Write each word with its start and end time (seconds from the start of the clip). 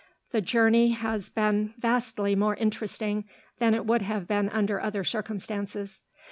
The 0.31 0.41
journey 0.41 0.93
has 0.93 1.29
been 1.29 1.75
vastly 1.77 2.33
more 2.35 2.55
interesting 2.55 3.25
than 3.59 3.75
it 3.75 3.85
would 3.85 4.01
have 4.01 4.27
been 4.27 4.49
under 4.49 4.81
other 4.81 5.03
circumstances. 5.03 6.01